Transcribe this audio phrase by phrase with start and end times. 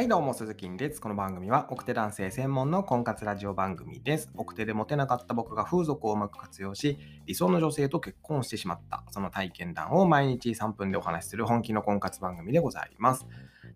[0.00, 0.98] はいどうも、鈴木です。
[0.98, 4.30] この番組は、奥手男性専門の婚活ラジオ番組です。
[4.34, 6.96] 奥手でモテなかった僕が風俗をうまく活用し、
[7.26, 13.26] 理想の女性と結婚してしまった、その体験談を毎日3分でお話しする本気の婚活番組でございます。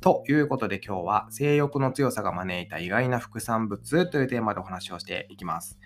[0.01, 5.79] ということで今日は、性欲の強さが招いた意外な副産物というテーマでお話をしていきます。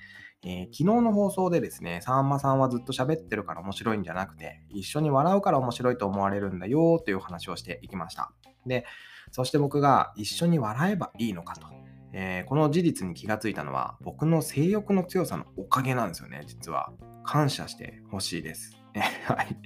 [0.44, 8.30] えー、昨日の放送でですね、さんまさんはずっと喋ってるから面白いんじゃなくて、一緒に笑うから面白いと思われるんだよという話をしていきました。
[8.64, 8.84] で、
[9.30, 11.66] そして僕が一緒に笑えばいいのかと。
[12.12, 16.92] えー、この事実に気がついたのは僕の性欲の強さのおかげなんですよね、実は。
[17.24, 18.78] 感謝してほしいです。
[19.26, 19.58] はい。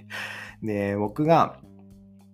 [0.66, 1.60] で、僕が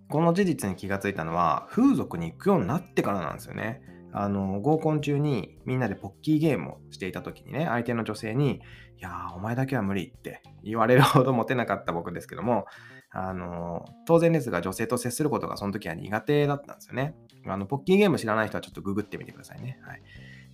[0.09, 3.81] この事実に気がついたのは風俗に行くようになってからなんですよね。
[4.11, 12.65] あの、合コン中にみんなでポッキーゲームをしていた時にね、相手の女性に、いやー、お前だけは無理って言われるほどモテなかった僕ですけども、
[13.11, 17.15] あの、当然ですが、女性と接することがその時は苦手だったんですよね。
[17.47, 19.79] あの、ポッキーゲーム知らない人はちょっとググってみてくださいね。
[19.81, 20.01] はい。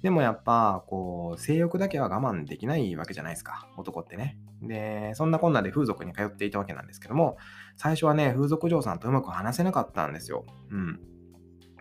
[0.01, 3.67] でもやっぱ、こう、性欲だけは我慢できないわけじゃないですか。
[3.75, 4.37] 男ってね。
[4.61, 7.37] で、そんなこんなで風俗に通っていたわけなんですけども、
[7.75, 10.45] 最初はね、風俗嬢さんとうまく話せなかったんですよ。
[10.69, 10.99] うん。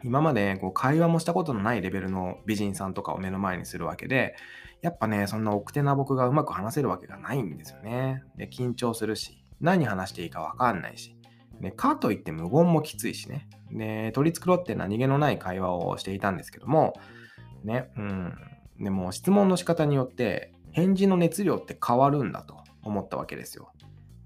[0.03, 4.37] 今までこう会話もしたことのないレベルの美人さんとかを目の前にするわけで、
[4.83, 8.23] やっぱね、そんな奥手な僕がうまく話せるわけがないんですよね。
[8.37, 11.17] で、緊張するし、何話していいかわかんないし。
[11.61, 13.49] で、かといって無言もきついしね。
[13.71, 16.95] で、取り繕って何気のない会話をしていたんですけども、
[17.63, 18.35] ね、うん。
[18.81, 23.73] でも質問の仕方によって返事の熱量って変わるんだと思ったわけですよ。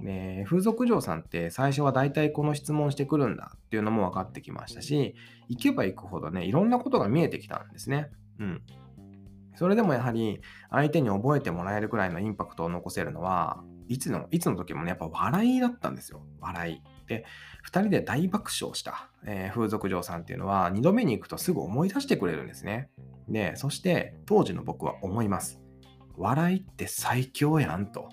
[0.01, 5.15] で、風俗嬢さんって最初は大体この質問してくるんだっていうのも分かってきましたし、
[5.49, 8.11] 行けば行くほどね、いろんなことが見えてきたんですね。
[8.39, 8.63] うん。
[9.59, 16.23] それでもやはり相手に覚えてもらえるくらいのインパクトを残せるのは、いつの、いつの時もね、やっぱ笑いだったんですよ。
[16.41, 16.83] 笑い。
[17.09, 17.25] で、
[17.67, 22.89] 2人で大爆笑した、えー、風俗嬢さんっていうのは、2度目に行くとすぐ思い出してくれるんですね。
[23.29, 25.61] で、そして当時の僕は思います。
[26.17, 28.11] 笑いって最強やんと。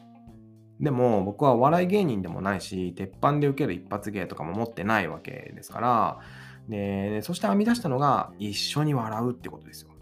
[0.80, 6.20] でも僕は笑い芸人でもないし、鉄板で受ける一発芸とかも持ってないわけですから、
[6.70, 9.95] で、そして編み出したのが一緒に笑うってことですよ。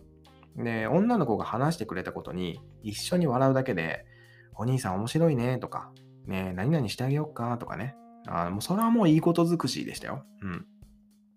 [0.58, 4.06] で、女の子が話してくれたことに一緒に笑うだけで、
[4.56, 5.92] お兄さん面白いねとか、
[6.26, 7.96] ね何々してあげようかとかね。
[8.28, 10.26] あもうそれはもういいこと尽くしでしたよ。
[10.42, 10.66] うん。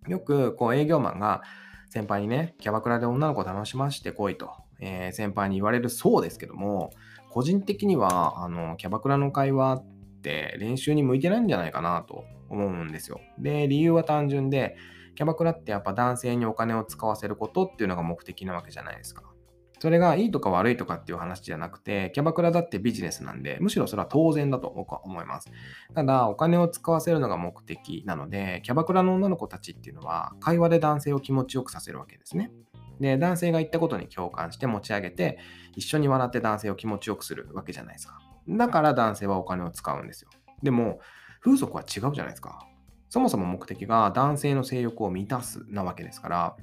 [0.09, 1.43] よくこう営業マンが
[1.89, 4.51] 先輩にね、キャバクラで女の子楽しましてこいと、
[4.81, 6.91] えー、先輩に言われるそうですけども、
[7.31, 9.87] 個人的には、あの、キャバクラの会話っ
[10.23, 13.21] て練習に向いてないんじゃないかなと思うんですよ。
[13.39, 14.77] で、理由は単純で、
[15.17, 19.25] キャバクラってやっぱ男性にお金を使わせることっていうのが目的なわけじゃないですか。
[19.79, 25.51] それがいいとか悪いとかっていう話じゃなくて、キャバクラだってビジネスなんで、むしろそれは当然だと僕は思います。
[25.95, 32.51] ただ、お金を使わせるのが目的なので、キャバクラの女の子たちっていうのは、会話で男性を気持ちよくさせるわけですね。
[33.01, 35.39] で、男性が言ったことに共感して持ち上げて、
[35.77, 38.19] 一緒に笑って男性を気持ちよくするわけじゃないですか。
[38.49, 40.31] だから男性はお金を使うんですよ。
[40.63, 41.01] でも、
[41.41, 42.67] 風俗は違うじゃないですか。
[43.09, 46.57] そもそも目的が男性の性欲を満たすなわけですから、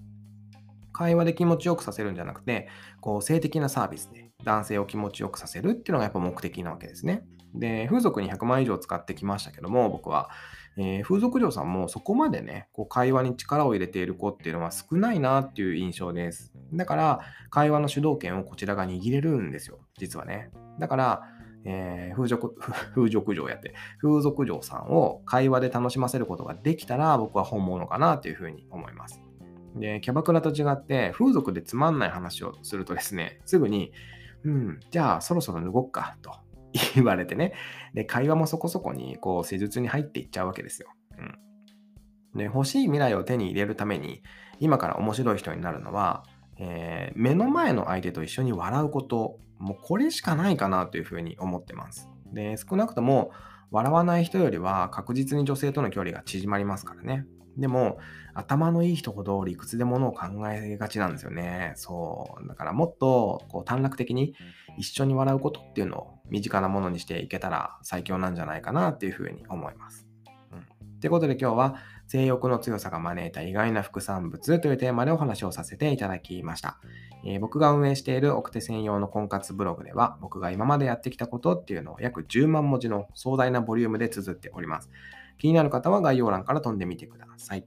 [0.91, 2.69] 会話で気持ちよくさせるんじゃなくて、
[3.01, 7.23] こう性的なサービスで男性を気持ちよくさせるっていうのがやっぱ目的なわけですね。
[7.55, 10.29] で、風俗に100万以上使ってきましたけども、僕は、
[10.77, 16.51] えー、風俗嬢さんもそこまでね、こう会話に力を入れている子っていうのは少ないなっていう印象です。
[16.73, 20.49] だから、会話の主導権をこちらが握れるんですよ、実はね。
[20.79, 21.21] だから、
[21.65, 22.55] えー、風俗、
[22.93, 29.21] 風俗嬢やって、風俗嬢さんを会話で楽しませることができたら、僕は本物かなというふうに思います。
[29.75, 33.91] で、キャバクラと違って、風俗でつまんない話をするとですね、すぐに、
[34.43, 36.31] うん、じゃあそろそろ脱ごっかと
[36.95, 37.53] 言われてね。
[37.93, 40.89] で、会話もそこそこに、こう、施術に入っていっちゃうわけですよ。
[41.17, 42.37] うん。
[42.37, 44.23] で、欲しい未来を手に入れるために、
[44.59, 46.23] 今から面白い人になるのは、
[46.57, 52.09] えー、目の前の相手と一緒に笑うこと、もうこれしかないかなというふうに思ってます。
[52.31, 53.31] で、少なくとも、
[53.73, 57.25] 笑わない人よりは確実に女性との距離が縮まりますからね。
[57.57, 57.97] でも、
[58.35, 61.73] 頭のいい人ほど理屈でものを考えがちなんですよね。
[61.75, 62.47] そう。
[62.47, 64.35] だからもっとこう短絡的に
[64.77, 70.07] 一緒に笑うことっていうのを身近なものにしていけたら最強なんじゃないかなっていうふうに思います。
[70.51, 70.99] うん。
[70.99, 71.75] ということで今日は
[72.07, 76.77] 性欲の強さが招いた意外な副産物というテーマでお話をさせていただきました。
[77.25, 84.89] えー、僕が運営している奥手専用の婚活ブログでは僕が今までやってきたことっていうのを約10万文字の壮大なボリュームで綴っております。
[85.37, 87.65] 気になる方は概要欄から飛んでみてください。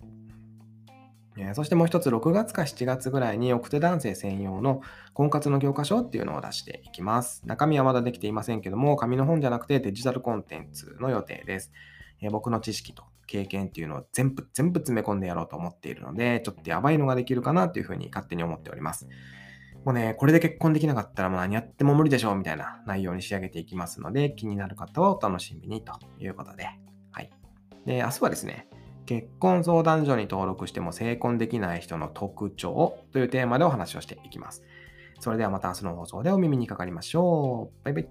[1.38, 4.80] えそしてもう一つ、6月か7月ぐらいに奥手男性専用の
[5.12, 7.42] 婚活の教科書っていうのを出していきます。
[7.44, 11.72] 中身はまだできていませんけども、紙の本じゃなくてデジタルコンテンツの予定です。
[12.22, 19.06] え僕の知識と経験っていうのを全部、全部詰め込んでやろうと思っているので、ちょっとやばいのができるかなというふうに勝手に思っております。
[19.84, 26.68] もうね、これで結婚できなかったらもう何やっても無理でしょうみたいな内容に仕上げていきますので、気になる方はお楽しみにということで。
[27.12, 27.30] はい。
[27.84, 28.68] で、明日はですね、
[29.06, 34.64] 結婚相談所に登録しても成婚できない人の特徴というテーマでお話をしていきます。
[35.20, 37.76] それではまた明日の放送でお耳にかかりましょう。
[37.84, 38.08] バイバイ。